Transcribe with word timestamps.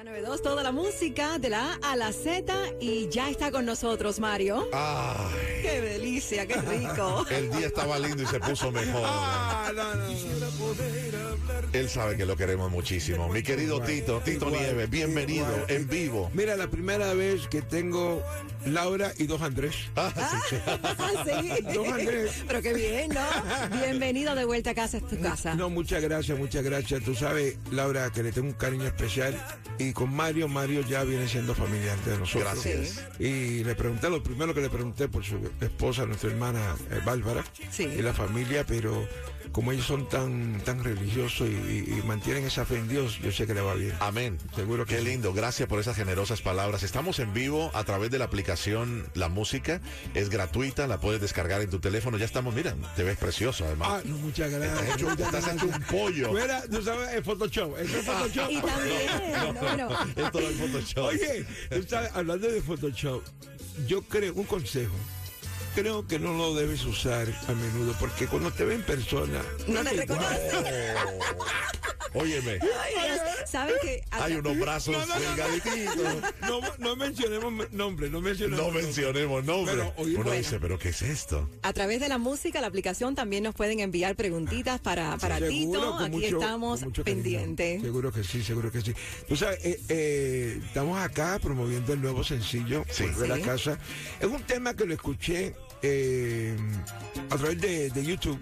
Z92, 0.00 0.40
toda 0.40 0.62
la 0.62 0.72
música 0.72 1.38
de 1.38 1.50
la 1.50 1.78
A 1.82 1.92
a 1.92 1.96
la 1.96 2.10
Z 2.10 2.54
y 2.80 3.08
ya 3.10 3.28
está 3.28 3.50
con 3.50 3.66
nosotros 3.66 4.18
Mario. 4.18 4.66
Ay, 4.72 5.60
¡Qué 5.60 5.80
delicia, 5.82 6.46
qué 6.46 6.54
rico! 6.54 7.26
el 7.30 7.50
día 7.50 7.66
estaba 7.66 7.98
lindo 7.98 8.22
y 8.22 8.26
se 8.26 8.40
puso 8.40 8.72
mejor. 8.72 9.02
Ah, 9.04 9.70
Él 11.72 11.88
sabe 11.88 12.16
que 12.16 12.26
lo 12.26 12.36
queremos 12.36 12.70
muchísimo. 12.70 13.28
Mi 13.28 13.42
querido 13.42 13.80
Tito, 13.80 14.20
Tito 14.20 14.46
Igual, 14.48 14.62
Nieves, 14.62 14.90
bienvenido 14.90 15.46
igual. 15.46 15.64
en 15.68 15.88
vivo. 15.88 16.30
Mira, 16.34 16.56
la 16.56 16.68
primera 16.68 17.12
vez 17.14 17.46
que 17.48 17.62
tengo 17.62 18.22
Laura 18.66 19.12
y 19.18 19.26
dos 19.26 19.40
Andrés. 19.42 19.74
Ah, 19.96 20.12
sí. 20.48 20.56
Ah, 20.66 21.24
sí. 21.24 21.64
Dos 21.74 21.88
Andrés. 21.88 22.44
Pero 22.46 22.62
qué 22.62 22.74
bien, 22.74 23.10
¿no? 23.10 23.78
Bienvenido 23.80 24.34
de 24.34 24.44
vuelta 24.44 24.70
a 24.70 24.74
casa, 24.74 24.98
es 24.98 25.06
tu 25.06 25.18
casa. 25.20 25.54
No, 25.54 25.70
muchas 25.70 26.02
gracias, 26.02 26.36
muchas 26.38 26.62
gracias. 26.64 27.02
Tú 27.02 27.14
sabes, 27.14 27.56
Laura, 27.70 28.10
que 28.10 28.22
le 28.22 28.32
tengo 28.32 28.48
un 28.48 28.54
cariño 28.54 28.86
especial. 28.86 29.34
Y 29.78 29.92
con 29.92 30.12
Mario, 30.12 30.48
Mario 30.48 30.82
ya 30.82 31.04
viene 31.04 31.26
siendo 31.28 31.54
familiar 31.54 31.96
de 32.04 32.18
nosotros. 32.18 32.52
Gracias. 32.64 33.02
Y 33.18 33.64
le 33.64 33.74
pregunté, 33.74 34.10
lo 34.10 34.22
primero 34.22 34.52
que 34.54 34.60
le 34.60 34.68
pregunté 34.70 35.08
por 35.08 35.24
su 35.24 35.38
esposa, 35.60 36.04
nuestra 36.06 36.30
hermana 36.30 36.74
eh, 36.90 37.00
Bárbara, 37.04 37.44
Sí. 37.70 37.84
y 37.84 38.02
la 38.02 38.12
familia, 38.12 38.64
pero 38.66 39.06
como 39.52 39.72
ellos 39.72 39.86
son 39.86 40.08
tan, 40.08 40.60
tan 40.64 40.82
religiosos 40.84 41.48
y, 41.48 41.52
y- 41.52 41.98
y 41.98 42.02
mantienen 42.06 42.44
esa 42.44 42.64
fe 42.64 42.76
en 42.76 42.88
Dios, 42.88 43.18
yo 43.22 43.32
sé 43.32 43.46
que 43.46 43.54
le 43.54 43.60
va 43.60 43.74
bien. 43.74 43.92
Amén. 44.00 44.38
Seguro 44.54 44.86
que 44.86 44.94
Qué 44.96 45.00
sí. 45.02 45.06
lindo. 45.08 45.32
Gracias 45.32 45.68
por 45.68 45.80
esas 45.80 45.96
generosas 45.96 46.40
palabras. 46.40 46.82
Estamos 46.82 47.18
en 47.18 47.32
vivo 47.32 47.70
a 47.74 47.82
través 47.84 48.10
de 48.10 48.18
la 48.18 48.26
aplicación 48.26 49.06
La 49.14 49.28
Música. 49.28 49.80
Es 50.14 50.30
gratuita, 50.30 50.86
la 50.86 50.98
puedes 51.00 51.20
descargar 51.20 51.60
en 51.62 51.70
tu 51.70 51.80
teléfono. 51.80 52.16
Ya 52.18 52.24
estamos, 52.26 52.54
mira, 52.54 52.74
te 52.96 53.02
ves 53.02 53.16
precioso 53.18 53.64
Ah, 53.64 53.66
además. 53.68 54.04
no, 54.04 54.16
muchas 54.18 54.52
Estás 54.52 54.68
gracias. 54.70 54.94
hecho, 54.96 55.08
muchas 55.10 55.26
estás 55.34 55.54
hecho 55.54 55.64
un 55.64 55.70
gracias. 55.70 55.90
pollo. 55.90 56.32
Mira, 56.40 56.62
tú 56.70 56.82
sabes, 56.82 57.14
es 57.14 57.24
Photoshop. 57.24 57.78
Es 57.78 57.90
Photoshop. 58.06 58.50
Y 58.50 58.60
también, 58.60 59.54
bueno, 59.60 59.88
Esto 60.16 60.40
no 60.40 60.48
es 60.48 60.56
Photoshop. 60.56 61.04
Oye, 61.04 61.46
tú 61.70 61.82
sabes, 61.88 62.10
hablando 62.14 62.48
de 62.48 62.60
Photoshop, 62.62 63.22
yo 63.86 64.02
creo, 64.02 64.34
un 64.34 64.44
consejo, 64.44 64.92
creo 65.74 66.06
que 66.06 66.18
no 66.18 66.32
lo 66.32 66.54
debes 66.54 66.84
usar 66.84 67.28
a 67.48 67.52
menudo, 67.52 67.94
porque 67.98 68.26
cuando 68.26 68.50
te 68.50 68.64
ven 68.64 68.80
en 68.80 68.86
persona, 68.86 69.42
no 69.66 69.82
te 69.82 69.90
reconoce. 69.90 70.94
Óyeme, 72.12 72.58
Ay, 72.60 72.94
Dios, 73.12 73.20
¿Sabes 73.50 73.74
qué? 73.82 74.02
hay 74.10 74.34
unos 74.34 74.58
brazos 74.58 74.94
No, 74.96 75.06
no, 75.06 75.14
no, 75.14 75.20
no. 75.20 75.20
delgaditos. 75.36 76.22
no, 76.42 76.60
no 76.78 76.96
mencionemos 76.96 77.72
nombres, 77.72 78.10
no 78.10 78.20
mencionemos 78.20 78.66
No 78.66 78.72
mencionemos 78.72 79.44
nombres. 79.44 79.76
Pero, 79.76 79.92
oye, 79.96 80.14
Uno 80.14 80.24
bueno. 80.24 80.38
dice, 80.38 80.58
¿pero 80.60 80.78
qué 80.78 80.88
es 80.90 81.02
esto? 81.02 81.48
A 81.62 81.72
través 81.72 82.00
de 82.00 82.08
la 82.08 82.18
música, 82.18 82.60
la 82.60 82.66
aplicación, 82.66 83.14
también 83.14 83.44
nos 83.44 83.54
pueden 83.54 83.80
enviar 83.80 84.16
preguntitas 84.16 84.80
para, 84.80 85.16
para 85.18 85.38
Seguro, 85.38 85.50
Tito. 85.82 85.98
Aquí 85.98 86.10
mucho- 86.16 86.38
estamos 86.40 86.80
pendientes. 87.04 87.80
Seguro 87.82 88.12
que 88.12 88.24
sí, 88.24 88.42
seguro 88.42 88.70
que 88.72 88.80
sí. 88.80 88.92
Tú 89.28 89.36
sabes, 89.36 89.64
eh, 89.64 89.80
eh, 89.88 90.60
estamos 90.64 90.98
acá 90.98 91.38
promoviendo 91.40 91.92
el 91.92 92.00
nuevo 92.02 92.24
sencillo, 92.24 92.84
Sí. 92.90 93.04
Volver 93.04 93.36
Sí. 93.36 93.42
a 93.42 93.44
casa. 93.46 93.78
Es 94.20 94.26
un 94.26 94.42
tema 94.42 94.74
que 94.74 94.84
lo 94.84 94.94
escuché 94.94 95.54
eh, 95.82 96.56
a 97.30 97.36
través 97.36 97.60
de, 97.60 97.90
de 97.90 98.04
YouTube. 98.04 98.38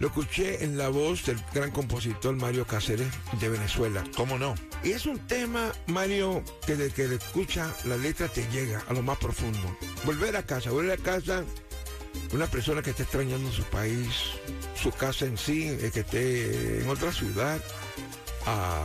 Lo 0.00 0.08
escuché 0.08 0.64
en 0.64 0.76
la 0.78 0.88
voz 0.88 1.24
del 1.26 1.38
gran 1.54 1.70
compositor 1.70 2.34
Mario 2.34 2.66
Cáceres 2.66 3.06
de 3.38 3.48
Venezuela. 3.48 4.02
¿Cómo 4.16 4.38
no? 4.38 4.54
Y 4.82 4.92
es 4.92 5.04
un 5.06 5.18
tema, 5.26 5.72
Mario, 5.86 6.42
que 6.66 6.74
de 6.74 6.90
que 6.90 7.06
le 7.06 7.16
escucha 7.16 7.72
la 7.84 7.96
letra 7.98 8.26
te 8.28 8.46
llega 8.50 8.82
a 8.88 8.94
lo 8.94 9.02
más 9.02 9.18
profundo. 9.18 9.76
Volver 10.04 10.36
a 10.36 10.42
casa, 10.42 10.70
volver 10.70 10.98
a 10.98 11.02
casa, 11.02 11.44
una 12.32 12.46
persona 12.46 12.80
que 12.80 12.90
esté 12.90 13.02
extrañando 13.02 13.52
su 13.52 13.62
país, 13.64 14.08
su 14.74 14.90
casa 14.90 15.26
en 15.26 15.36
sí, 15.36 15.68
eh, 15.68 15.90
que 15.92 16.00
esté 16.00 16.80
en 16.80 16.88
otra 16.88 17.12
ciudad, 17.12 17.60
a, 18.46 18.82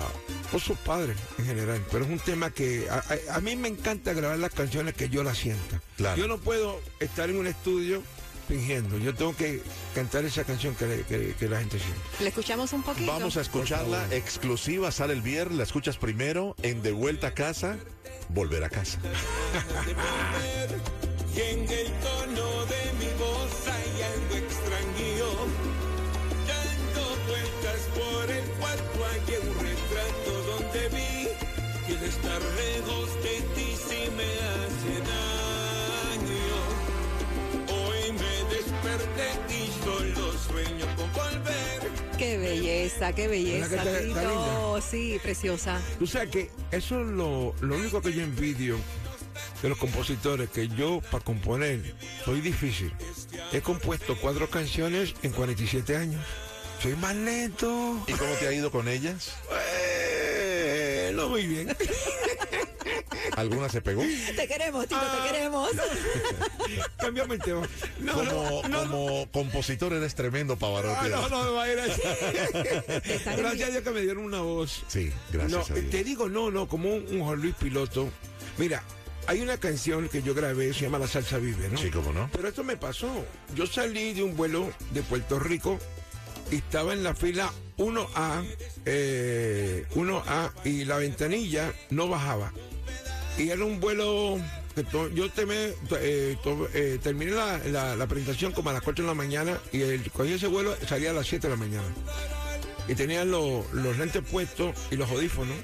o 0.52 0.60
sus 0.60 0.78
padres 0.80 1.16
en 1.40 1.46
general. 1.46 1.82
Pero 1.92 2.04
es 2.04 2.12
un 2.12 2.20
tema 2.20 2.50
que 2.52 2.88
a, 2.90 2.96
a- 3.32 3.38
a 3.38 3.40
mí 3.40 3.56
me 3.56 3.70
encanta 3.70 4.12
grabar 4.12 4.38
las 4.38 4.52
canciones 4.52 4.96
que 4.96 5.08
yo 5.08 5.24
las 5.24 5.38
sienta. 5.38 5.82
Claro. 5.96 6.18
Yo 6.22 6.28
no 6.28 6.38
puedo 6.40 6.82
estar 7.00 7.30
en 7.30 7.38
un 7.38 7.48
estudio 7.48 8.04
fingiendo, 8.48 8.98
yo 8.98 9.14
tengo 9.16 9.36
que 9.36 9.62
cantar 9.94 10.24
esa 10.26 10.44
canción 10.44 10.76
que, 10.76 11.04
que- 11.08 11.36
que 11.38 11.50
la 11.50 11.60
gente 11.60 11.80
siente. 11.80 12.00
Le 12.22 12.30
escuchamos 12.30 12.72
un 12.74 12.84
poquito. 12.84 13.12
Vamos 13.12 13.38
a 13.38 13.42
escucharla 13.42 14.06
exclusiva, 14.12 14.92
sale 14.92 15.14
el 15.14 15.22
viernes, 15.22 15.58
la 15.58 15.64
escuchas 15.64 15.98
primero 15.98 16.56
en 16.62 16.82
De 16.82 16.92
Vuelta 16.92 17.28
a 17.28 17.34
Casa, 17.34 17.78
Volver 18.30 18.64
a 18.64 18.70
Casa. 18.70 19.00
Y 21.36 21.42
en 21.42 21.60
el 21.70 21.92
tono 22.00 22.66
de 22.66 22.85
belleza, 42.86 43.14
qué 43.14 43.28
belleza, 43.28 43.68
¿Verdad 43.68 44.00
que 44.00 44.08
está-. 44.10 44.82
Sí, 44.82 45.20
preciosa. 45.22 45.82
Tú 46.00 46.08
sabes 46.08 46.30
que 46.30 46.52
eso 46.72 47.02
es 47.02 47.08
lo, 47.08 47.56
lo 47.62 47.76
único 47.76 48.02
que 48.02 48.14
yo 48.14 48.22
envidio 48.22 48.78
de 49.62 49.70
los 49.70 49.78
compositores, 49.78 50.50
que 50.50 50.68
yo 50.68 51.02
para 51.12 51.24
componer 51.24 51.96
soy 52.24 52.42
difícil. 52.42 52.94
He 53.52 53.62
compuesto 53.62 54.18
cuatro 54.20 54.50
canciones 54.50 55.14
en 55.24 55.32
47 55.32 55.98
años. 55.98 56.24
Soy 56.82 56.96
más 56.96 57.16
lento. 57.16 58.04
¿Y 58.08 58.14
cómo 58.14 58.34
te 58.36 58.48
ha 58.48 58.54
ido 58.54 58.70
con 58.70 58.88
ellas? 58.88 59.34
Eh, 59.52 61.12
no 61.16 61.30
muy 61.30 61.48
bien. 61.48 61.76
¿Alguna 63.36 63.70
se 63.70 63.82
pegó? 63.82 64.02
Te 64.36 64.48
queremos, 64.48 64.88
Tito, 64.88 65.00
Ah. 65.02 65.24
te 65.26 65.32
queremos. 65.34 65.70
Cambiamos 66.98 67.36
el 67.36 67.42
tema. 67.42 67.68
No, 68.00 68.14
Como, 68.14 68.62
no, 68.68 68.68
no, 68.70 68.80
como 68.90 69.32
compositor 69.32 69.94
eres 69.94 70.16
tremendo, 70.16 70.56
Pavarotti. 70.58 70.96
Ah, 71.02 71.08
no, 71.10 71.30
no 71.30 71.44
me 71.46 71.52
va 71.52 71.64
a 71.64 71.72
ir 71.74 71.80
así. 71.80 72.02
Gracias 73.38 73.70
a 73.70 73.72
Dios 73.72 73.84
que 73.84 73.92
me 73.92 74.02
dieron 74.02 74.24
una 74.24 74.42
voz. 74.42 74.84
Sí, 74.88 75.12
No, 75.34 75.40
gracias 75.40 75.72
a 75.72 75.74
te 75.76 76.04
digo, 76.04 76.30
no, 76.30 76.50
no, 76.52 76.68
como 76.68 76.94
un, 76.94 77.06
un 77.10 77.22
Juan 77.24 77.42
Luis 77.42 77.56
Piloto. 77.56 78.10
Mira, 78.58 78.84
hay 79.28 79.42
una 79.42 79.58
canción 79.58 80.08
que 80.10 80.22
yo 80.22 80.34
grabé, 80.34 80.74
se 80.74 80.82
llama 80.82 81.00
La 81.00 81.08
Salsa 81.08 81.38
Vive, 81.38 81.70
¿no? 81.70 81.78
Sí, 81.78 81.90
cómo 81.90 82.14
no. 82.14 82.30
Pero 82.32 82.48
esto 82.48 82.64
me 82.64 82.78
pasó. 82.78 83.26
Yo 83.56 83.66
salí 83.68 84.14
de 84.14 84.24
un 84.24 84.36
vuelo 84.38 84.72
de 84.92 85.02
Puerto 85.02 85.40
Rico 85.40 85.80
y 86.52 86.58
estaba 86.58 86.94
en 86.94 87.04
la 87.04 87.16
fila 87.16 87.52
1A, 87.78 88.44
eh, 88.86 89.86
1A 89.96 90.52
y 90.64 90.86
la 90.86 90.98
ventanilla 90.98 91.74
no 91.90 92.08
bajaba. 92.08 92.54
Y 93.38 93.50
era 93.50 93.64
un 93.66 93.80
vuelo 93.80 94.38
que 94.74 94.84
to- 94.84 95.10
yo 95.10 95.30
temé, 95.30 95.74
eh, 96.00 96.38
to- 96.44 96.68
eh, 96.74 97.00
terminé 97.02 97.32
la, 97.32 97.58
la- 97.66 97.96
la 97.96 98.08
presentación 98.08 98.52
como 98.54 98.70
a 98.70 98.74
las 98.74 98.82
4 98.82 99.04
de 99.04 99.08
la 99.10 99.14
mañana 99.14 99.60
y 99.72 99.82
el, 99.82 100.10
cogí 100.12 100.34
ese 100.34 100.48
vuelo 100.48 100.76
salía 100.88 101.12
a 101.12 101.14
las 101.14 101.28
7 101.28 101.48
de 101.48 101.54
la 101.54 101.60
mañana. 101.60 101.88
Y 102.88 102.96
tenía 102.96 103.26
los, 103.26 103.72
los 103.74 103.98
lentes 103.98 104.22
puestos 104.30 104.76
y 104.92 104.96
los 104.96 105.10
audífonos, 105.10 105.56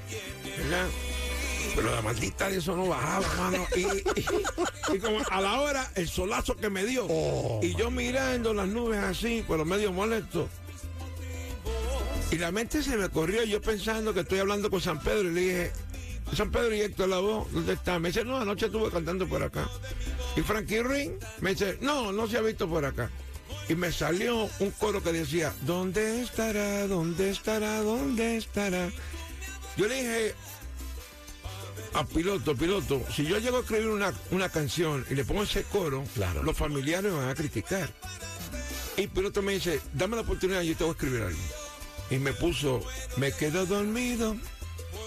¿verdad? 0.58 0.88
Pero 1.76 1.96
la 1.96 2.02
maldita 2.02 2.50
de 2.50 2.58
eso 2.58 2.76
no 2.76 2.88
bajaba, 2.88 3.26
mano. 3.38 3.66
Y, 3.76 3.82
y- 3.82 4.04
y 4.96 5.00
como 5.00 5.20
a 5.30 5.40
la 5.40 5.62
hora, 5.62 5.92
el 5.96 6.10
solazo 6.10 6.58
que 6.58 6.70
me 6.70 6.84
dio. 6.84 7.08
y 7.62 7.74
yo 7.76 7.90
mirando 7.92 8.54
las 8.54 8.68
nubes 8.68 9.00
así, 9.00 9.44
por 9.48 9.58
los 9.60 9.68
medios 9.68 9.94
molestos. 9.94 10.50
Y 12.32 12.38
la 12.38 12.52
mente 12.52 12.82
se 12.82 12.96
me 12.98 13.10
corrió, 13.10 13.44
yo 13.44 13.62
pensando 13.62 14.14
que 14.14 14.22
estoy 14.22 14.40
hablando 14.40 14.70
con 14.70 14.82
San 14.82 15.00
Pedro, 15.02 15.30
y 15.30 15.34
le 15.34 15.42
dije, 15.42 15.72
San 16.36 16.50
Pedro 16.51 16.74
y 16.75 16.81
Héctor 16.81 17.10
Lavoe, 17.10 17.45
¿dónde 17.51 17.74
está? 17.74 18.00
Me 18.00 18.10
dice, 18.10 18.24
no, 18.24 18.38
anoche 18.38 18.68
estuve 18.68 18.89
cantando 18.89 19.28
por 19.28 19.44
acá. 19.44 19.69
Y 20.36 20.42
Frankie 20.42 20.81
Ring 20.83 21.12
me 21.42 21.51
dice, 21.51 21.78
no, 21.81 22.12
no 22.12 22.28
se 22.28 22.38
ha 22.38 22.42
visto 22.42 22.68
por 22.69 22.86
acá. 22.86 23.10
Y 23.68 23.75
me 23.75 23.92
salió 23.92 24.50
un 24.60 24.72
coro 24.72 25.04
que 25.04 25.12
decía, 25.12 25.54
¿dónde 25.62 26.22
estará? 26.22 26.88
¿Dónde 26.88 27.30
estará? 27.30 27.81
¿Dónde 27.81 28.38
estará? 28.38 28.89
Yo 29.78 29.88
le 29.88 29.95
dije, 29.95 30.36
a 31.94 32.06
piloto, 32.06 32.56
piloto, 32.56 33.01
si 33.13 33.25
yo 33.25 33.38
llego 33.38 33.57
a 33.57 33.62
escribir 33.62 33.88
una, 33.88 34.13
una 34.31 34.50
canción 34.50 35.06
y 35.10 35.16
le 35.16 35.25
pongo 35.25 35.44
ese 35.44 35.63
coro, 35.63 36.04
Claro. 36.16 36.44
los 36.44 36.57
familiares 36.57 37.12
me 37.12 37.18
van 37.19 37.30
a 37.30 37.36
criticar. 37.36 37.89
Y 38.98 39.07
piloto 39.07 39.42
me 39.42 39.54
dice, 39.54 39.81
dame 39.94 40.16
la 40.16 40.22
oportunidad, 40.24 40.62
yo 40.62 40.75
te 40.75 40.84
voy 40.84 40.92
a 40.92 40.94
escribir 40.94 41.22
algo. 41.22 41.39
Y 42.10 42.18
me 42.18 42.34
puso, 42.34 42.81
me 43.18 43.31
quedo 43.31 43.66
dormido, 43.66 44.36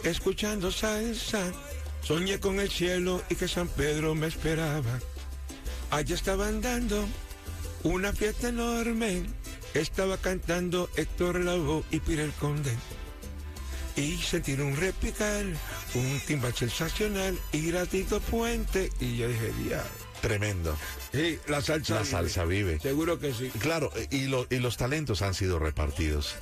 escuchando 0.04 0.70
salsa. 0.70 1.52
Soñé 2.02 2.38
con 2.38 2.60
el 2.60 2.70
cielo 2.70 3.22
y 3.30 3.34
que 3.34 3.48
San 3.48 3.68
Pedro 3.68 4.14
me 4.14 4.26
esperaba. 4.26 5.00
Allá 5.90 6.14
estaban 6.14 6.60
dando 6.60 7.06
una 7.82 8.12
fiesta 8.12 8.48
enorme. 8.48 9.22
Estaba 9.72 10.16
cantando 10.18 10.88
Héctor 10.96 11.40
Lavoe 11.40 11.84
y 11.90 12.00
Pirel 12.00 12.32
Conde. 12.32 12.76
Y 13.96 14.16
sentir 14.18 14.60
un 14.60 14.76
repicar, 14.76 15.44
un 15.94 16.20
timbal 16.26 16.54
sensacional 16.54 17.38
y 17.52 17.70
gratito 17.70 18.20
puente. 18.20 18.90
Y 19.00 19.16
yo 19.16 19.28
dije, 19.28 19.52
diablo. 19.62 20.03
Tremendo. 20.28 20.74
Sí, 21.12 21.38
la 21.48 21.60
salsa. 21.60 21.94
La 21.96 22.00
vive. 22.00 22.10
salsa 22.10 22.44
vive. 22.46 22.80
Seguro 22.80 23.18
que 23.18 23.34
sí. 23.34 23.50
Claro, 23.58 23.92
y, 24.10 24.26
lo- 24.26 24.46
y 24.48 24.56
los 24.58 24.76
talentos 24.78 25.20
han 25.20 25.34
sido 25.34 25.58
repartidos. 25.58 26.36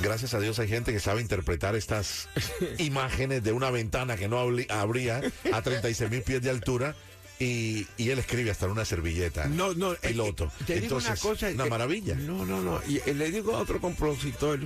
Gracias 0.00 0.34
a 0.34 0.40
Dios 0.40 0.58
hay 0.58 0.66
gente 0.68 0.92
que 0.92 0.98
sabe 0.98 1.20
interpretar 1.20 1.76
estas 1.76 2.28
imágenes 2.78 3.42
de 3.44 3.52
una 3.52 3.70
ventana 3.70 4.16
que 4.16 4.26
no 4.28 4.38
abría 4.68 5.20
a 5.52 5.62
36 5.62 6.10
mil 6.10 6.22
pies 6.22 6.42
de 6.42 6.50
altura 6.50 6.96
y, 7.38 7.86
y 7.96 8.10
él 8.10 8.18
escribe 8.18 8.50
hasta 8.50 8.66
en 8.66 8.72
una 8.72 8.84
servilleta. 8.84 9.46
No, 9.46 9.74
no. 9.74 9.92
eh, 9.94 9.98
Piloto. 10.08 10.46
eh, 10.60 10.64
Te 10.66 10.74
digo 10.80 10.98
Entonces, 10.98 11.10
una 11.24 11.32
cosa. 11.32 11.48
una 11.50 11.66
eh, 11.66 11.70
maravilla. 11.70 12.14
No, 12.16 12.44
no, 12.44 12.60
no. 12.60 12.80
Y 12.88 12.96
eh, 13.06 13.14
le 13.14 13.30
digo 13.30 13.54
a 13.56 13.60
otro 13.60 13.80
compositor, 13.80 14.58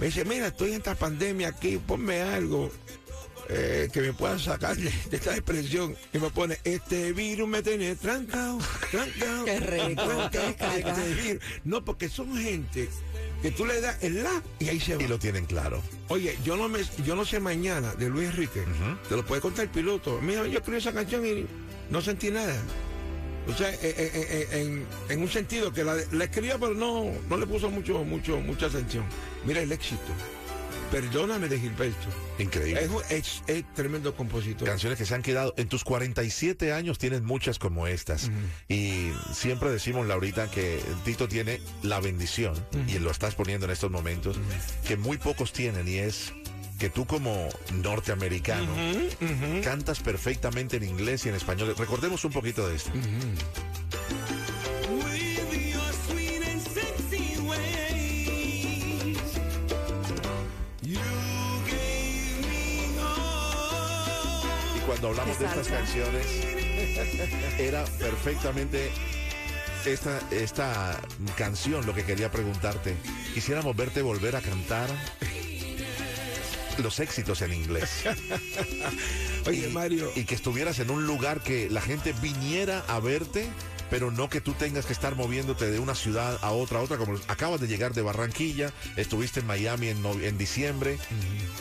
me 0.00 0.06
dice, 0.06 0.24
mira, 0.24 0.48
estoy 0.48 0.70
en 0.70 0.78
esta 0.78 0.96
pandemia 0.96 1.48
aquí, 1.48 1.78
ponme 1.78 2.20
algo 2.22 2.72
eh, 3.52 3.88
que 3.92 4.00
me 4.00 4.12
pueda 4.12 4.38
sacar 4.38 4.76
de, 4.76 4.90
de 5.10 5.16
esta 5.16 5.32
depresión. 5.32 5.96
Y 6.12 6.18
me 6.18 6.30
pone, 6.30 6.58
este 6.64 7.12
virus 7.12 7.48
me 7.48 7.62
tiene 7.62 7.96
trancado, 7.96 8.58
trancado. 8.90 9.44
Qué 9.44 9.60
rico, 9.60 10.30
este 10.32 11.14
virus". 11.22 11.42
No, 11.64 11.84
porque 11.84 12.08
son 12.08 12.36
gente 12.36 12.88
que 13.42 13.50
tú 13.50 13.66
le 13.66 13.80
das 13.80 14.02
el 14.02 14.22
la 14.22 14.42
y 14.58 14.68
ahí 14.68 14.78
se 14.78 14.96
va. 14.96 15.02
Y 15.02 15.08
lo 15.08 15.18
tienen 15.18 15.46
claro. 15.46 15.82
Oye, 16.08 16.38
yo 16.44 16.56
no 16.56 16.68
me, 16.68 16.80
yo 17.04 17.16
no 17.16 17.24
sé 17.24 17.40
mañana 17.40 17.94
de 17.94 18.08
Luis 18.08 18.28
Enrique. 18.30 18.62
Te 19.08 19.16
lo 19.16 19.26
puede 19.26 19.40
contar 19.40 19.64
el 19.64 19.70
piloto. 19.70 20.20
Mira, 20.20 20.46
yo 20.46 20.58
escribí 20.58 20.78
esa 20.78 20.92
canción 20.92 21.26
y 21.26 21.46
no 21.90 22.00
sentí 22.00 22.30
nada. 22.30 22.54
O 23.48 23.54
sea, 23.54 23.70
eh, 23.70 23.78
eh, 23.82 24.48
en, 24.52 24.86
en 25.08 25.22
un 25.22 25.28
sentido 25.28 25.72
que 25.72 25.82
la, 25.82 25.96
la 26.12 26.24
escribía, 26.24 26.58
pero 26.58 26.74
no, 26.74 27.10
no 27.28 27.36
le 27.36 27.46
puso 27.46 27.70
mucho, 27.70 28.04
mucho, 28.04 28.38
mucha 28.38 28.66
atención. 28.66 29.04
Mira 29.44 29.60
el 29.62 29.72
éxito. 29.72 30.12
Perdóname 30.90 31.48
de 31.48 31.58
Gilberto. 31.60 32.08
Increíble. 32.38 32.82
Es, 32.84 32.90
un- 32.90 33.02
es- 33.10 33.42
es 33.46 33.64
tremendo 33.74 34.14
compositor. 34.16 34.66
Canciones 34.68 34.98
que 34.98 35.06
se 35.06 35.14
han 35.14 35.22
quedado. 35.22 35.54
En 35.56 35.68
tus 35.68 35.84
47 35.84 36.72
años 36.72 36.98
tienes 36.98 37.22
muchas 37.22 37.58
como 37.58 37.86
estas. 37.86 38.30
Y 38.68 39.10
siempre 39.32 39.70
decimos, 39.70 40.06
Laurita, 40.06 40.50
que 40.50 40.80
Tito 41.04 41.28
tiene 41.28 41.60
la 41.82 42.00
bendición, 42.00 42.54
y 42.88 42.98
lo 42.98 43.10
estás 43.10 43.34
poniendo 43.34 43.66
en 43.66 43.72
estos 43.72 43.90
momentos, 43.90 44.38
que 44.86 44.96
muy 44.96 45.16
pocos 45.18 45.52
tienen, 45.52 45.86
y 45.88 45.96
es 45.98 46.32
que 46.78 46.88
tú 46.88 47.06
como 47.06 47.48
norteamericano 47.74 48.66
cantas 49.62 50.00
perfectamente 50.00 50.78
en 50.78 50.84
inglés 50.84 51.26
y 51.26 51.28
en 51.28 51.34
español. 51.34 51.74
Recordemos 51.76 52.24
un 52.24 52.32
poquito 52.32 52.66
de 52.68 52.76
esto. 52.76 52.90
Cuando 65.00 65.18
hablamos 65.18 65.38
de 65.38 65.46
estas 65.46 65.68
canciones, 65.68 66.26
era 67.58 67.84
perfectamente 67.98 68.90
esta, 69.86 70.20
esta 70.30 71.00
canción 71.38 71.86
lo 71.86 71.94
que 71.94 72.04
quería 72.04 72.30
preguntarte. 72.30 72.94
Quisiéramos 73.32 73.74
verte 73.74 74.02
volver 74.02 74.36
a 74.36 74.42
cantar 74.42 74.90
los 76.82 77.00
éxitos 77.00 77.40
en 77.40 77.54
inglés. 77.54 78.04
Oye, 79.46 79.68
y, 79.68 79.72
Mario. 79.72 80.12
y 80.14 80.24
que 80.24 80.34
estuvieras 80.34 80.78
en 80.80 80.90
un 80.90 81.06
lugar 81.06 81.40
que 81.40 81.70
la 81.70 81.80
gente 81.80 82.12
viniera 82.20 82.84
a 82.86 83.00
verte, 83.00 83.48
pero 83.90 84.10
no 84.10 84.30
que 84.30 84.40
tú 84.40 84.52
tengas 84.54 84.86
que 84.86 84.92
estar 84.92 85.16
moviéndote 85.16 85.70
de 85.70 85.78
una 85.78 85.94
ciudad 85.94 86.38
a 86.42 86.52
otra, 86.52 86.78
a 86.78 86.82
otra, 86.82 86.96
como 86.96 87.18
acabas 87.28 87.60
de 87.60 87.66
llegar 87.68 87.92
de 87.92 88.02
Barranquilla, 88.02 88.72
estuviste 88.96 89.40
en 89.40 89.46
Miami 89.46 89.88
en, 89.88 90.00
no- 90.02 90.12
en 90.20 90.38
diciembre. 90.38 90.98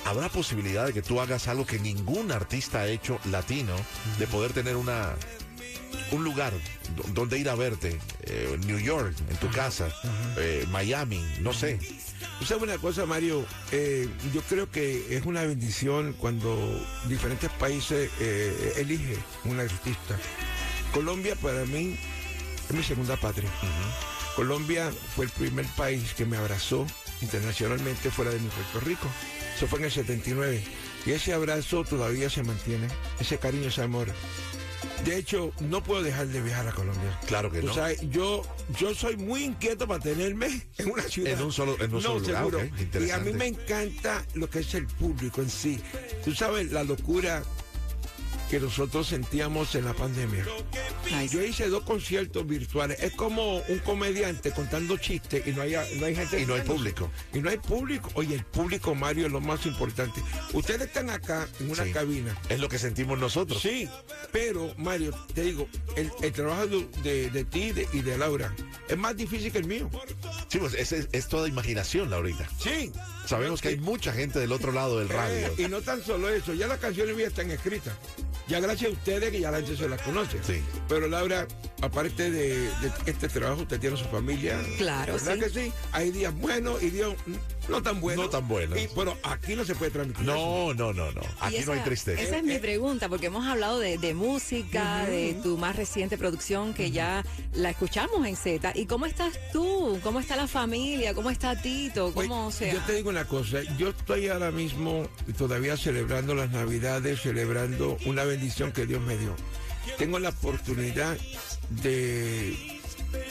¿Habrá 0.05 0.29
posibilidad 0.29 0.85
de 0.85 0.93
que 0.93 1.01
tú 1.01 1.19
hagas 1.19 1.47
algo 1.47 1.65
que 1.65 1.79
ningún 1.79 2.31
artista 2.31 2.79
ha 2.81 2.87
hecho 2.87 3.19
latino, 3.25 3.73
de 4.19 4.27
poder 4.27 4.53
tener 4.53 4.75
una 4.75 5.15
un 6.11 6.23
lugar 6.23 6.53
do- 6.95 7.03
donde 7.13 7.37
ir 7.39 7.49
a 7.49 7.55
verte? 7.55 7.99
Eh, 8.23 8.57
New 8.65 8.79
York, 8.79 9.13
en 9.29 9.37
tu 9.37 9.49
casa, 9.51 9.89
eh, 10.37 10.65
Miami, 10.71 11.23
no 11.41 11.51
sé. 11.53 11.79
Sabes 12.45 12.63
una 12.63 12.77
cosa, 12.77 13.05
Mario, 13.05 13.45
Eh, 13.71 14.07
yo 14.33 14.41
creo 14.43 14.69
que 14.71 15.15
es 15.15 15.25
una 15.25 15.41
bendición 15.43 16.13
cuando 16.19 16.55
diferentes 17.07 17.49
países 17.51 18.09
eh, 18.19 18.73
eligen 18.77 19.17
un 19.45 19.59
artista. 19.59 20.17
Colombia 20.93 21.35
para 21.35 21.65
mí 21.65 21.99
es 22.69 22.75
mi 22.75 22.83
segunda 22.83 23.15
patria. 23.17 23.49
Colombia 24.35 24.91
fue 25.15 25.25
el 25.25 25.31
primer 25.31 25.65
país 25.75 26.13
que 26.13 26.25
me 26.25 26.37
abrazó 26.37 26.85
internacionalmente 27.21 28.09
fuera 28.11 28.31
de 28.31 28.39
mi 28.39 28.47
Puerto 28.49 28.79
Rico. 28.81 29.07
Eso 29.55 29.67
fue 29.67 29.79
en 29.79 29.85
el 29.85 29.91
79. 29.91 30.63
Y 31.05 31.11
ese 31.11 31.33
abrazo 31.33 31.83
todavía 31.83 32.29
se 32.29 32.43
mantiene, 32.43 32.87
ese 33.19 33.37
cariño, 33.37 33.67
ese 33.67 33.81
amor. 33.81 34.07
De 35.03 35.17
hecho, 35.17 35.53
no 35.61 35.81
puedo 35.81 36.03
dejar 36.03 36.27
de 36.27 36.41
viajar 36.41 36.67
a 36.67 36.71
Colombia. 36.73 37.17
Claro 37.25 37.49
que 37.51 37.61
no. 37.61 37.73
yo, 38.09 38.43
yo 38.77 38.93
soy 38.93 39.15
muy 39.17 39.43
inquieto 39.45 39.87
para 39.87 40.01
tenerme 40.01 40.65
en 40.77 40.91
una 40.91 41.03
ciudad. 41.03 41.33
En 41.33 41.41
un 41.41 41.51
solo- 41.53 41.77
en 41.79 41.93
un 41.93 42.01
solo 42.01 42.19
lugar, 42.19 42.69
Y 43.01 43.09
a 43.11 43.17
mí 43.19 43.31
me 43.33 43.47
encanta 43.47 44.25
lo 44.33 44.49
que 44.49 44.59
es 44.59 44.73
el 44.73 44.87
público 44.87 45.41
en 45.41 45.49
sí. 45.49 45.79
Tú 46.23 46.33
sabes 46.35 46.71
la 46.71 46.83
locura 46.83 47.43
que 48.49 48.59
nosotros 48.59 49.07
sentíamos 49.07 49.75
en 49.75 49.85
la 49.85 49.93
pandemia. 49.93 50.43
Ay, 51.13 51.27
Yo 51.29 51.43
hice 51.43 51.67
dos 51.69 51.83
conciertos 51.83 52.47
virtuales. 52.47 52.97
Es 53.01 53.13
como 53.13 53.57
un 53.57 53.79
comediante 53.79 54.51
contando 54.51 54.97
chistes 54.97 55.45
y 55.45 55.51
no 55.51 55.61
hay, 55.61 55.75
no 55.99 56.05
hay 56.05 56.15
gente. 56.15 56.41
Y 56.41 56.45
no 56.45 56.55
hay 56.55 56.61
público. 56.61 57.11
Y 57.33 57.39
no 57.39 57.49
hay 57.49 57.57
público. 57.57 58.09
Oye, 58.15 58.35
el 58.35 58.45
público, 58.45 58.95
Mario, 58.95 59.27
es 59.27 59.31
lo 59.31 59.39
más 59.41 59.65
importante. 59.65 60.21
Ustedes 60.53 60.81
están 60.81 61.09
acá 61.09 61.47
en 61.59 61.69
una 61.71 61.83
Sí. 61.85 61.91
cabina. 61.91 62.35
Es 62.49 62.59
lo 62.59 62.69
que 62.69 62.79
sentimos 62.79 63.19
nosotros. 63.19 63.61
Sí, 63.61 63.87
pero 64.31 64.73
Mario, 64.77 65.11
te 65.33 65.43
digo, 65.43 65.67
el, 65.95 66.11
el 66.21 66.31
trabajo 66.33 66.65
de, 66.67 66.87
de- 67.03 67.29
de 67.29 67.43
ti 67.43 67.61
y 67.65 67.71
de, 67.71 67.87
y 67.93 68.01
de 68.01 68.17
Laura 68.17 68.53
es 68.87 68.97
más 68.97 69.15
difícil 69.15 69.51
que 69.51 69.59
el 69.59 69.65
mío. 69.67 69.89
Sí, 70.47 70.57
pues 70.57 70.73
es, 70.73 70.91
es- 70.91 71.07
es 71.11 71.27
toda 71.27 71.47
imaginación, 71.47 72.09
Laurita. 72.09 72.49
Sí. 72.61 72.91
Sabemos 73.27 73.61
que 73.61 73.67
hay 73.67 73.77
mucha 73.77 74.11
gente 74.11 74.39
del 74.39 74.51
otro 74.51 74.71
lado 74.71 74.97
del 74.97 75.09
radio. 75.09 75.47
Eh, 75.47 75.53
y 75.59 75.67
no 75.67 75.81
tan 75.81 76.03
solo 76.03 76.29
eso, 76.29 76.53
ya 76.55 76.65
las 76.65 76.79
canciones 76.79 77.15
mías 77.15 77.29
están 77.29 77.51
escritas. 77.51 77.93
Ya 78.49 78.59
gracias 78.59 78.89
a 78.89 78.93
ustedes 78.93 79.31
que 79.31 79.39
ya 79.39 79.51
la 79.51 79.57
gente 79.57 79.77
se 79.77 79.87
las 79.87 80.01
conoce. 80.01 80.39
Sí. 80.43 80.63
Pero 80.87 81.07
Laura, 81.07 81.47
aparte 81.81 82.31
de, 82.31 82.55
de 82.59 82.91
este 83.05 83.29
trabajo, 83.29 83.61
usted 83.61 83.79
tiene 83.79 83.97
su 83.97 84.05
familia. 84.05 84.59
Claro, 84.77 85.13
¿Verdad 85.13 85.33
sí. 85.35 85.39
que 85.39 85.49
sí? 85.49 85.73
Hay 85.91 86.11
días 86.11 86.33
buenos 86.35 86.81
y 86.83 86.89
días 86.89 87.09
no 87.69 87.81
tan 87.81 88.01
buenos. 88.01 88.25
No 88.25 88.29
tan 88.31 88.47
buenos. 88.47 88.77
Y- 88.79 88.89
pero 88.95 89.17
aquí 89.23 89.55
no 89.55 89.63
se 89.65 89.75
puede 89.75 89.91
transmitir. 89.91 90.23
eso. 90.23 90.33
No, 90.35 90.73
no, 90.73 90.93
no, 90.93 91.11
no. 91.11 91.21
Aquí 91.39 91.59
no 91.65 91.73
hay 91.73 91.79
tristeza. 91.81 92.21
Esa 92.21 92.37
es 92.37 92.43
mi 92.43 92.57
pregunta, 92.59 93.07
porque 93.09 93.27
hemos 93.27 93.45
hablado 93.47 93.79
de, 93.79 93.97
de 93.97 94.13
música, 94.13 95.05
de 95.05 95.35
tu 95.43 95.57
más 95.57 95.75
reciente 95.75 96.17
producción 96.17 96.73
que 96.73 96.91
ya 96.91 97.23
la 97.53 97.69
escuchamos 97.69 98.25
en 98.25 98.35
Z. 98.35 98.71
¿Y 98.75 98.85
cómo 98.85 99.05
estás 99.05 99.37
tú? 99.53 99.99
¿Cómo 100.03 100.19
está 100.19 100.35
la 100.35 100.47
familia? 100.47 101.13
¿Cómo 101.13 101.29
está 101.29 101.59
Tito? 101.61 102.07
Oye, 102.07 102.13
¿Cómo 102.27 102.51
sea? 102.51 102.73
Yo 102.73 102.81
te 102.81 102.93
digo 102.93 103.09
una 103.09 103.25
cosa, 103.25 103.61
yo 103.77 103.89
estoy 103.89 104.27
ahora 104.27 104.51
mismo 104.51 105.07
todavía 105.37 105.77
celebrando 105.77 106.35
las 106.35 106.49
Navidades, 106.51 107.21
celebrando 107.21 107.97
una 108.05 108.23
bendición 108.23 108.71
que 108.71 108.85
Dios 108.85 109.01
me 109.01 109.17
dio. 109.17 109.35
Tengo 109.97 110.19
la 110.19 110.29
oportunidad 110.29 111.17
de, 111.69 112.79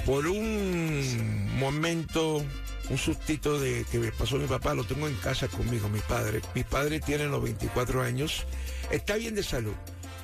por 0.07 0.27
un 0.27 1.59
momento, 1.59 2.45
un 2.91 2.99
sustito 2.99 3.59
de 3.59 3.85
que 3.91 3.99
me 3.99 4.13
pasó 4.13 4.37
mi 4.37 4.47
papá, 4.47 4.75
lo 4.75 4.85
tengo 4.85 5.09
en 5.09 5.15
casa 5.17 5.49
conmigo, 5.49 5.89
mi 5.89 6.01
padre. 6.01 6.41
Mi 6.55 6.65
padre 6.65 7.01
tiene 7.01 7.27
los 7.27 7.43
24 7.43 8.03
años, 8.03 8.45
está 8.91 9.17
bien 9.17 9.35
de 9.35 9.43
salud, 9.43 9.75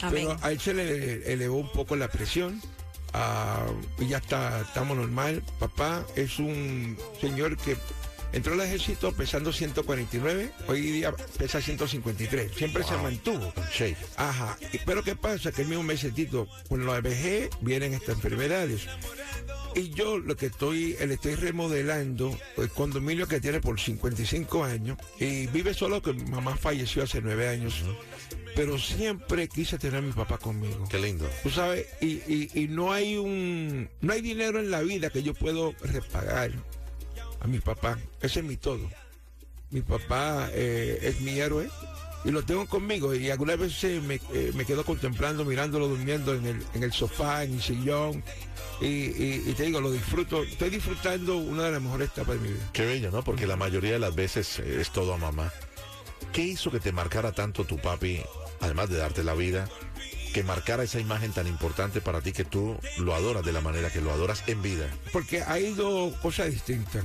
Amén. 0.01 0.29
pero 0.29 0.39
a 0.43 0.53
él 0.53 0.61
se 0.61 0.75
le 0.75 1.33
elevó 1.33 1.59
un 1.59 1.73
poco 1.73 1.97
la 1.97 2.09
presión. 2.09 2.61
y 3.99 4.09
ya 4.09 4.19
está, 4.19 4.61
estamos 4.61 4.97
normal. 4.97 5.43
Papá 5.59 6.05
es 6.17 6.39
un 6.39 6.97
señor 7.21 7.57
que 7.57 7.77
entró 8.35 8.55
al 8.55 8.61
ejército 8.61 9.13
pesando 9.13 9.53
149, 9.53 10.51
hoy 10.67 10.81
día 10.81 11.15
pesa 11.39 11.61
153. 11.61 12.53
Siempre 12.55 12.83
se 12.85 12.97
mantuvo. 12.97 13.53
Shape. 13.73 13.97
Ajá. 14.17 14.59
Pero 14.85 15.03
¿qué 15.03 15.15
pasa? 15.15 15.53
Que 15.53 15.63
el 15.63 15.69
mismo 15.69 15.85
mesecito, 15.85 16.49
con 16.69 16.85
la 16.85 17.01
vejez, 17.01 17.49
vienen 17.61 17.95
estas 17.95 18.17
enfermedades. 18.17 18.87
Y 19.77 19.91
yo 19.91 20.19
lo 20.19 20.37
que 20.37 20.47
estoy, 20.47 20.97
le 20.97 21.15
estoy 21.15 21.35
remodelando 21.37 22.37
el 22.57 22.71
condominio 22.71 23.27
que 23.27 23.41
tiene 23.41 23.61
por 23.61 23.81
55 23.81 24.65
años 24.65 24.99
y 25.19 25.47
vive 25.49 25.75
solo 25.75 26.01
que 26.03 26.13
mi 26.13 26.25
mamá 26.31 26.57
falleció 26.57 27.03
hace 27.03 27.21
nueve 27.21 27.49
años. 27.49 27.83
pero 28.55 28.79
siempre 28.79 29.49
quise 29.49 29.79
tener 29.79 29.97
a 29.97 30.01
mi 30.01 30.13
papá 30.13 30.39
conmigo. 30.39 30.87
Qué 30.89 30.99
lindo. 30.99 31.29
Tú 31.43 31.51
sabes, 31.51 31.87
y, 32.01 32.23
y, 32.33 32.51
y 32.55 32.69
no 32.69 32.93
hay 32.93 33.17
un, 33.17 33.89
no 34.01 34.13
hay 34.13 34.21
dinero 34.21 34.61
en 34.61 34.71
la 34.71 34.81
vida 34.83 35.11
que 35.11 35.25
yo 35.25 35.35
puedo 35.35 35.75
repagar 35.83 36.53
a 37.45 37.47
mi 37.47 37.61
papá. 37.61 37.99
Ese 38.21 38.41
es 38.41 38.45
mi 38.47 38.57
todo. 38.57 38.89
Mi 39.71 39.83
papá 39.83 40.49
eh, 40.53 40.99
es 41.03 41.21
mi 41.21 41.39
héroe 41.39 41.69
y 42.25 42.31
lo 42.31 42.43
tengo 42.43 42.67
conmigo 42.67 43.15
y 43.15 43.31
algunas 43.31 43.59
veces 43.59 44.03
me, 44.03 44.15
eh, 44.33 44.53
me 44.55 44.65
quedo 44.65 44.85
contemplando, 44.85 45.45
mirándolo 45.45 45.89
durmiendo 45.89 46.35
en 46.35 46.47
el, 46.47 46.63
en 46.75 46.83
el 46.83 46.93
sofá, 46.93 47.45
en 47.45 47.55
el 47.55 47.63
sillón 47.63 48.23
y, 48.81 48.87
y- 48.87 49.43
y 49.47 49.53
te 49.55 49.65
digo, 49.65 49.81
lo 49.81 49.91
disfruto, 49.93 50.43
estoy 50.43 50.71
disfrutando 50.71 51.37
una 51.37 51.65
de 51.65 51.73
las 51.73 51.83
mejores 51.83 52.09
etapas 52.09 52.37
de 52.41 52.49
mi 52.49 52.55
vida. 52.55 52.71
Qué 52.73 52.87
bello, 52.87 53.11
¿no? 53.11 53.23
Porque 53.23 53.47
la 53.47 53.57
mayoría 53.57 53.93
de 53.93 53.99
las 53.99 54.15
veces 54.15 54.59
eh, 54.61 54.81
es 54.81 54.91
todo 54.91 55.13
a 55.13 55.19
mamá. 55.19 55.53
¿Qué 56.33 56.43
hizo 56.43 56.71
que 56.71 56.81
te 56.81 56.93
marcara 56.93 57.33
tanto 57.33 57.65
tu 57.65 57.79
papi, 57.79 58.21
además 58.61 58.89
de 58.91 58.97
darte 58.97 59.23
la 59.23 59.35
vida, 59.35 59.69
que 60.35 60.43
marcara 60.43 60.83
esa 60.83 61.01
imagen 61.01 61.33
tan 61.33 61.47
importante 61.47 62.03
para 62.03 62.21
ti 62.21 62.33
que 62.33 62.45
tú 62.45 62.77
lo 62.99 63.15
adoras 63.15 63.43
de 63.45 63.53
la 63.53 63.63
manera 63.63 63.89
que 63.91 64.03
lo 64.03 64.11
adoras 64.13 64.43
en 64.49 64.61
vida? 64.61 64.87
Porque 65.13 65.43
hay 65.43 65.73
dos 65.73 66.15
cosas 66.19 66.51
distintas. 66.51 67.05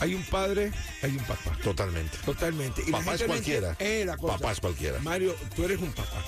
Hay 0.00 0.14
un 0.14 0.24
padre, 0.24 0.72
hay 1.02 1.10
un 1.10 1.18
papá. 1.24 1.54
Totalmente. 1.62 2.16
Totalmente. 2.24 2.82
Y 2.86 2.90
Papá 2.90 3.14
es 3.14 3.22
cualquiera. 3.24 3.70
entiende- 3.72 4.00
Eh, 4.02 4.04
la 4.06 4.16
cosa. 4.16 4.38
Papá 4.38 4.52
es 4.52 4.60
cualquiera. 4.60 4.98
Mario, 5.00 5.36
tú 5.54 5.64
eres 5.64 5.78
un 5.78 5.92
papá. 5.92 6.24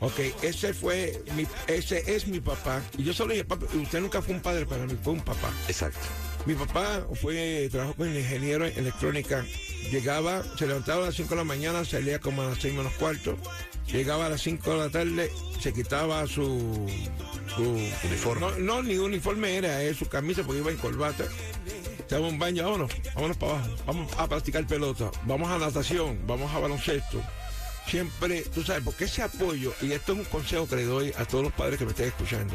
Ok, 0.00 0.18
ese 0.42 0.74
fue 0.74 1.22
mi, 1.36 1.46
ese 1.68 2.02
es 2.14 2.26
mi 2.26 2.40
papá. 2.40 2.82
Y 2.98 3.04
yo 3.04 3.14
solo 3.14 3.30
dije, 3.32 3.44
papi, 3.44 3.64
usted 3.78 4.00
nunca 4.00 4.20
fue 4.20 4.34
un 4.34 4.40
padre 4.42 4.66
para 4.66 4.84
mí, 4.84 4.94
fue 5.02 5.12
un 5.12 5.20
papá. 5.22 5.50
Exacto. 5.68 6.00
Mi 6.44 6.54
papá 6.54 7.06
fue, 7.22 7.68
trabajó 7.70 7.94
con 7.94 8.08
el 8.08 8.18
ingeniero 8.18 8.66
en 8.66 8.76
electrónica. 8.76 9.44
Llegaba, 9.90 10.42
se 10.58 10.66
levantaba 10.66 11.04
a 11.04 11.06
las 11.06 11.14
5 11.14 11.30
de 11.30 11.36
la 11.36 11.44
mañana, 11.44 11.84
salía 11.84 12.18
como 12.20 12.42
a 12.42 12.46
las 12.46 12.58
6 12.58 12.74
menos 12.74 12.92
cuarto. 12.94 13.38
Llegaba 13.88 14.26
a 14.26 14.28
las 14.30 14.42
5 14.42 14.70
de 14.72 14.78
la 14.78 14.90
tarde, 14.90 15.32
se 15.60 15.72
quitaba 15.72 16.26
su, 16.26 16.86
su 17.54 17.62
Uniforme. 18.06 18.40
No, 18.40 18.58
no, 18.58 18.82
ni 18.82 18.96
uniforme 18.96 19.56
era, 19.56 19.82
eh, 19.82 19.94
su 19.94 20.06
camisa 20.08 20.42
porque 20.42 20.60
iba 20.60 20.70
en 20.70 20.76
corbata. 20.76 21.24
Estaba 21.98 22.26
en 22.26 22.34
un 22.34 22.38
baño, 22.38 22.64
vámonos, 22.64 22.90
vámonos 23.14 23.36
para 23.36 23.52
abajo. 23.52 23.70
Vamos 23.86 24.12
a 24.18 24.28
practicar 24.28 24.66
pelota, 24.66 25.10
vamos 25.24 25.48
a 25.50 25.58
natación, 25.58 26.18
vamos 26.26 26.52
a 26.54 26.58
baloncesto. 26.58 27.22
Siempre, 27.86 28.42
tú 28.42 28.62
sabes, 28.64 28.82
porque 28.84 29.04
ese 29.04 29.22
apoyo, 29.22 29.72
y 29.80 29.92
esto 29.92 30.12
es 30.12 30.18
un 30.18 30.24
consejo 30.24 30.68
que 30.68 30.76
le 30.76 30.84
doy 30.84 31.12
a 31.16 31.24
todos 31.24 31.44
los 31.44 31.52
padres 31.52 31.78
que 31.78 31.84
me 31.84 31.92
estén 31.92 32.08
escuchando. 32.08 32.54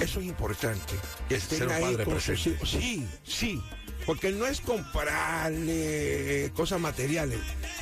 Eso 0.00 0.20
es 0.20 0.26
importante. 0.26 0.94
Que 1.28 1.36
Es 1.36 1.44
estén 1.44 1.58
ser 1.58 1.66
un 1.68 1.72
ahí 1.74 1.82
padre 1.82 2.04
con 2.04 2.14
sus 2.14 2.24
presente. 2.24 2.50
hijos. 2.56 2.70
Sí, 2.70 3.06
sí. 3.22 3.62
Porque 4.06 4.32
no 4.32 4.46
es 4.46 4.60
comprarle 4.60 6.46
eh, 6.46 6.50
cosas 6.50 6.80
materiales. 6.80 7.38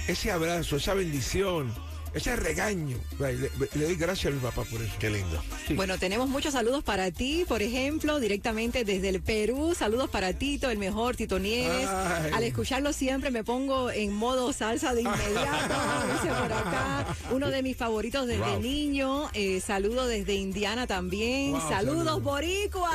Ese 0.09 0.33
abrazo, 0.33 0.77
esa 0.77 0.95
bendición, 0.95 1.73
ese 2.15 2.35
regaño. 2.35 2.97
Le, 3.21 3.35
le- 3.37 3.50
le 3.75 3.85
doy 3.85 3.95
gracias 3.97 4.33
a 4.33 4.35
mi 4.35 4.41
papá 4.41 4.65
por 4.65 4.81
eso. 4.81 4.93
Qué 4.99 5.11
lindo. 5.11 5.41
Sí. 5.67 5.75
Bueno, 5.75 5.99
tenemos 5.99 6.29
muchos 6.31 6.55
saludos 6.55 6.83
para 6.83 7.11
ti, 7.11 7.45
por 7.47 7.61
ejemplo, 7.61 8.19
directamente 8.19 8.85
desde 8.85 9.11
el 9.11 9.21
Perú. 9.21 9.75
Saludos 9.79 10.09
para 10.09 10.33
Tito, 10.33 10.71
el 10.71 10.79
mejor 10.79 11.15
Tito 11.15 11.38
Nieves. 11.38 11.87
Ay. 11.87 12.31
Al 12.33 12.43
escucharlo 12.45 12.95
siempre 12.95 13.31
me 13.31 13.45
pongo 13.45 13.91
en 13.91 14.15
modo 14.15 14.50
salsa 14.55 14.95
de 14.95 15.03
inmediato. 15.03 15.75
dice 16.15 16.35
por 16.35 16.53
acá. 16.53 17.07
Uno 17.31 17.50
de 17.50 17.62
mis 17.62 17.77
favoritos 17.77 18.27
desde 18.27 18.59
niño. 18.61 19.29
Eh, 19.35 19.61
saludo 19.61 20.07
desde 20.07 20.35
Indiana 20.35 20.87
también. 20.87 21.53
Wow, 21.53 21.61
saludos, 21.69 22.05
saludos. 22.07 22.23
Boricua. 22.23 22.91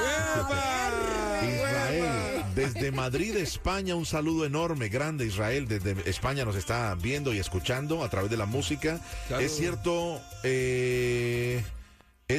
Desde 2.55 2.91
Madrid, 2.91 3.35
España, 3.37 3.95
un 3.95 4.05
saludo 4.05 4.45
enorme, 4.45 4.89
grande. 4.89 5.25
Israel, 5.25 5.67
desde 5.67 5.95
España 6.09 6.45
nos 6.45 6.55
está 6.55 6.93
viendo 6.95 7.33
y 7.33 7.39
escuchando 7.39 8.03
a 8.03 8.09
través 8.09 8.29
de 8.29 8.37
la 8.37 8.45
música. 8.45 8.99
Es 9.39 9.55
cierto, 9.55 10.21
eh, 10.43 11.63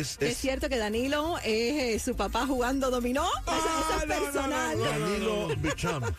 es, 0.00 0.16
Es 0.20 0.30
es 0.32 0.36
cierto 0.38 0.68
que 0.68 0.76
Danilo 0.78 1.38
es 1.38 1.44
eh, 1.44 1.98
su 2.04 2.14
papá 2.16 2.46
jugando 2.46 2.90
dominó. 2.90 3.26
Eso, 3.46 3.56
eso 3.56 4.00
es 4.02 4.08
no, 4.08 4.14
no, 4.16 4.22
personal. 4.24 4.78
no, 4.78 4.84
no. 4.84 4.90
Danilo 5.00 5.56
Bicham. 5.56 6.02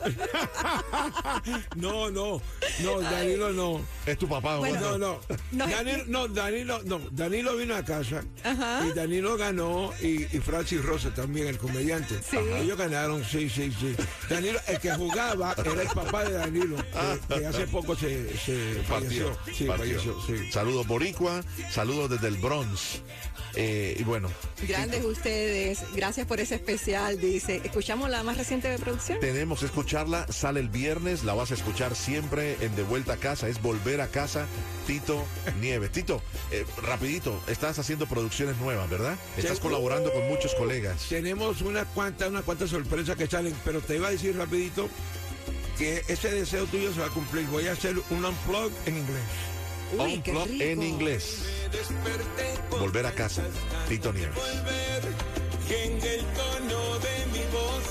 No, 1.75 2.09
no, 2.09 2.41
no, 2.83 2.99
Danilo 3.01 3.51
no. 3.51 3.81
Es 4.05 4.17
tu 4.17 4.27
papá, 4.27 4.57
Bueno. 4.57 4.79
No, 4.81 4.97
no. 4.97 5.19
No, 5.51 5.67
Danilo, 5.67 6.03
no, 6.07 6.27
Danilo, 6.27 6.81
no. 6.83 6.99
Danilo 7.11 7.55
vino 7.55 7.75
a 7.75 7.83
casa 7.83 8.23
Ajá. 8.43 8.85
y 8.87 8.93
Danilo 8.93 9.37
ganó 9.37 9.93
y, 10.01 10.23
y 10.23 10.39
Francis 10.39 10.83
Rosa 10.83 11.13
también, 11.13 11.47
el 11.47 11.57
comediante. 11.57 12.15
Sí. 12.29 12.37
Ellos 12.37 12.77
ganaron, 12.77 13.23
sí, 13.23 13.49
sí, 13.49 13.71
sí. 13.79 13.95
Danilo, 14.29 14.59
el 14.67 14.79
que 14.79 14.91
jugaba 14.93 15.55
era 15.57 15.81
el 15.81 15.87
papá 15.89 16.25
de 16.25 16.33
Danilo, 16.33 16.77
que, 17.27 17.35
que 17.39 17.45
hace 17.45 17.67
poco 17.67 17.95
se, 17.95 18.35
se 18.37 18.83
Partió, 18.89 19.33
falleció. 19.35 19.37
Sí, 19.53 19.63
partió. 19.65 19.77
falleció, 20.01 20.21
sí. 20.25 20.51
Saludos 20.51 20.87
Boricua, 20.87 21.41
saludos 21.71 22.09
desde 22.09 22.27
el 22.27 22.37
Bronx. 22.37 23.01
Eh, 23.57 23.64
y 23.97 24.03
bueno, 24.03 24.29
Grandes 24.67 25.03
ustedes. 25.03 25.83
Gracias 25.95 26.27
por 26.27 26.39
ese 26.39 26.55
especial. 26.55 27.19
Dice, 27.19 27.61
escuchamos 27.63 28.09
la 28.09 28.23
más 28.23 28.37
reciente 28.37 28.67
de 28.67 28.77
producción. 28.77 29.19
tenemos 29.19 29.59
que 29.59 29.65
escucharla, 29.65 30.27
sale 30.31 30.59
el 30.59 30.69
viernes, 30.69 31.23
la 31.23 31.33
vas 31.33 31.51
a 31.51 31.53
escuchar 31.53 31.95
siempre 31.95 32.57
en 32.61 32.75
De 32.75 32.83
Vuelta 32.83 33.13
a 33.13 33.17
Casa, 33.17 33.47
es 33.47 33.61
Volver 33.61 34.01
a 34.01 34.07
Casa, 34.07 34.47
Tito 34.87 35.23
Nieves. 35.61 35.91
Tito, 35.91 36.21
eh, 36.51 36.65
rapidito, 36.81 37.39
estás 37.47 37.79
haciendo 37.79 38.07
producciones 38.07 38.57
nuevas, 38.57 38.89
¿verdad? 38.89 39.17
Estás 39.37 39.59
colaborando 39.59 40.11
con 40.11 40.27
muchos 40.27 40.53
colegas. 40.55 41.05
Tenemos 41.09 41.61
una 41.61 41.85
cuanta, 41.85 42.27
una 42.27 42.41
cuanta 42.41 42.67
sorpresas 42.67 43.15
que 43.15 43.27
salen, 43.27 43.53
pero 43.63 43.81
te 43.81 43.95
iba 43.95 44.07
a 44.07 44.11
decir 44.11 44.35
rapidito 44.37 44.89
que 45.77 46.03
ese 46.07 46.31
deseo 46.31 46.65
tuyo 46.65 46.93
se 46.93 46.99
va 47.01 47.07
a 47.07 47.09
cumplir. 47.09 47.45
Voy 47.47 47.67
a 47.67 47.73
hacer 47.73 47.95
un 48.09 48.25
unplug 48.25 48.71
en 48.85 48.97
inglés. 48.97 49.54
Uy, 49.93 50.21
qué 50.21 50.31
rico. 50.31 50.63
en 50.63 50.83
inglés. 50.83 51.45
Volver 52.69 53.05
a 53.05 53.11
casa, 53.11 53.43
Tito 53.87 54.11
Nieves. 54.11 54.35
volver 54.35 55.03
y 55.69 55.73
en 55.73 55.93
el 55.93 56.25
tono 56.33 56.99
de 56.99 57.25
mi 57.31 57.43
voz 57.51 57.85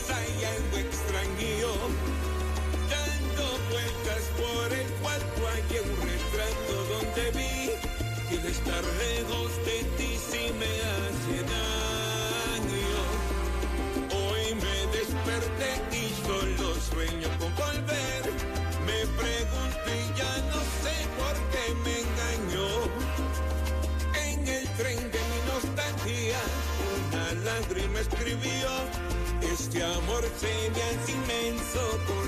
inmenso 31.74 31.98
con 32.06 32.23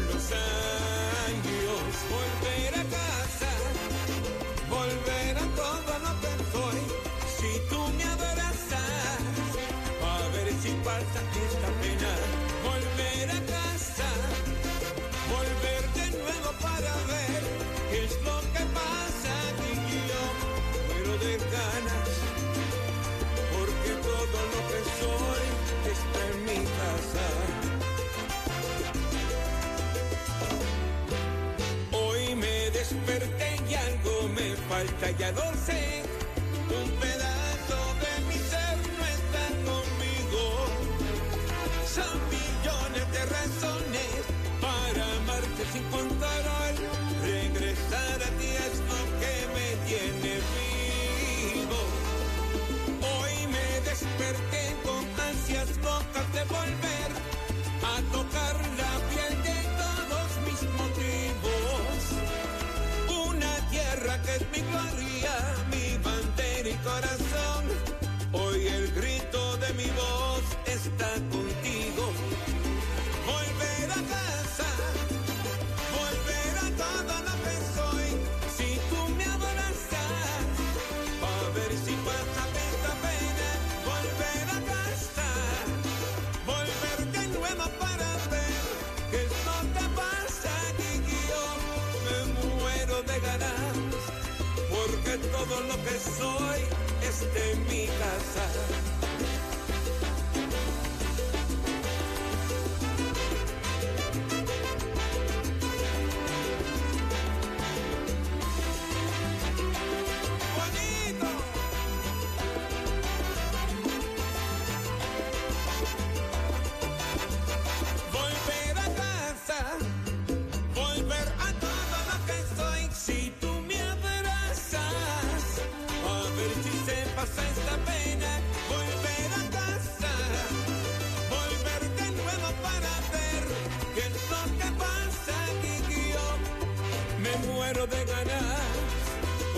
falta 34.76 35.10
ya 35.12 35.32
no 35.32 35.42
un 36.80 36.90
pedazo 37.00 37.78
de 38.02 38.12
mi 38.28 38.38
ser 38.50 38.76
no 38.98 39.04
está 39.16 39.44
conmigo. 39.68 40.42
Son 41.94 42.16
millones 42.36 43.06
de 43.14 43.22
razones 43.36 44.16
para 44.60 45.02
amarte 45.16 45.62
50. 45.72 46.25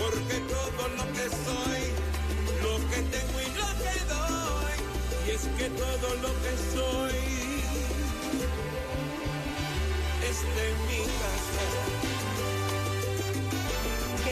Porque 0.09 0.39
todo 0.49 0.87
lo 0.97 1.05
que 1.13 1.25
soy, 1.45 1.81
lo 2.63 2.73
que 2.89 2.99
tengo 3.13 3.37
y 3.41 3.49
lo 3.59 3.69
que 3.83 3.95
doy, 4.09 4.75
y 5.27 5.29
es 5.29 5.43
que 5.55 5.69
todo 5.69 6.15
lo 6.15 6.31
que 6.41 6.53
soy 6.73 7.19
es 10.27 10.39
de 10.55 10.67
mi 10.87 11.03
casa. 11.21 12.58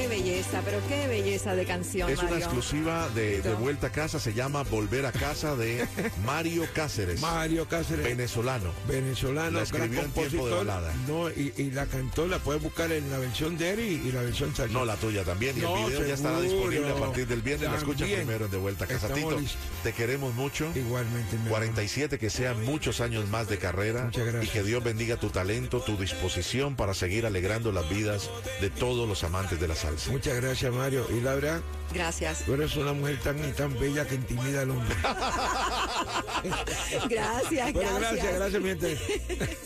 Qué 0.08 0.16
belleza, 0.24 0.62
pero 0.64 0.80
qué 0.88 1.08
belleza 1.08 1.56
de 1.56 1.66
canción, 1.66 2.10
Es 2.10 2.20
una 2.24 2.38
exclusiva 2.38 3.10
de, 3.10 3.42
de 3.42 3.54
Vuelta 3.56 3.88
a 3.88 3.92
Casa, 3.92 4.20
se 4.20 4.34
llama 4.34 4.64
Volver 4.64 5.06
a 5.06 5.12
Casa 5.12 5.56
de 5.56 5.86
Mario 6.26 6.66
Cáceres, 6.74 7.20
Mario 7.22 7.68
Cáceres. 7.68 8.06
venezolano. 8.06 8.72
venezolano, 8.88 9.58
La 9.58 9.64
escribió 9.64 9.90
gran 9.92 10.06
en 10.06 10.12
tiempo 10.12 10.22
de 10.24 10.38
compositor. 10.38 10.66
balada. 10.66 10.94
No, 11.08 11.30
y, 11.30 11.54
y 11.58 11.72
la 11.72 11.86
cantó, 11.88 12.26
la 12.28 12.40
puedes 12.40 12.62
buscar 12.64 12.92
en 12.92 13.10
la 13.12 13.18
versión 13.20 13.58
de 13.58 13.70
Eri 13.70 14.02
y 14.06 14.12
la 14.12 14.22
versión 14.22 14.56
salsa. 14.56 14.72
No, 14.74 14.86
la 14.86 14.96
tuya 14.96 15.24
también. 15.24 15.58
Y 15.58 15.62
No, 15.62 15.76
el 15.78 15.86
video 15.92 16.08
ya 16.08 16.14
estará 16.14 16.40
disponible 16.40 16.90
a 16.90 16.96
partir 16.96 17.28
del 17.28 17.42
viernes. 17.42 17.70
La 17.70 17.78
escucha 17.78 18.06
primero 18.06 18.46
en 18.46 18.52
De 18.52 18.58
Vuelta 18.58 18.86
a 18.86 18.88
Casa. 18.88 19.08
Estamos 19.08 19.36
Tito, 19.42 19.52
te 19.84 19.94
queremos 19.94 20.34
mucho. 20.36 20.72
Igualmente, 20.76 21.38
mi 21.38 21.50
47, 21.50 22.18
que 22.18 22.30
sean 22.30 22.64
muchos 22.64 23.02
años 23.02 23.28
más 23.30 23.50
de 23.50 23.58
carrera. 23.58 24.06
Muchas 24.06 24.26
gracias. 24.26 24.46
Y 24.46 24.48
que 24.48 24.64
Dios 24.64 24.84
bendiga 24.84 25.18
tu 25.18 25.30
talento, 25.30 25.82
tu 25.82 25.98
disposición 25.98 26.76
para 26.76 26.94
seguir 26.94 27.26
alegrando 27.26 27.72
las 27.72 27.90
vidas 27.90 28.30
de 28.62 28.70
todos 28.70 29.08
los 29.08 29.24
amantes 29.24 29.60
de 29.60 29.68
la 29.68 29.76
salsa. 29.76 29.97
Muchas 30.12 30.36
gracias, 30.42 30.74
Mario. 30.74 31.06
Y 31.10 31.22
Laura, 31.22 31.62
Gracias. 31.94 32.44
tú 32.46 32.54
eres 32.54 32.76
una 32.76 32.94
mujer 32.94 33.18
tan 33.22 33.38
y 33.48 33.52
tan 33.54 33.78
bella 33.80 34.06
que 34.06 34.16
intimida 34.16 34.62
al 34.62 34.72
hombre. 34.72 34.96
Gracias, 37.10 37.74
Bueno, 37.74 38.00
gracias. 38.00 38.24
gracias, 38.24 38.36
gracias, 38.36 38.62
mi 38.62 38.70
gente. 38.70 38.98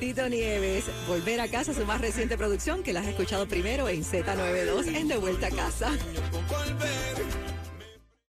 Tito 0.00 0.28
Nieves, 0.28 0.84
Volver 1.08 1.40
a 1.40 1.48
casa, 1.48 1.72
su 1.72 1.84
más 1.86 2.00
reciente 2.00 2.36
producción 2.36 2.82
que 2.82 2.92
la 2.92 3.00
has 3.00 3.06
escuchado 3.06 3.46
primero 3.46 3.88
en 3.88 4.04
Z92 4.04 4.94
en 4.94 5.08
De 5.08 5.16
Vuelta 5.16 5.46
a 5.46 5.50
Casa. 5.50 5.90
Con 6.48 6.78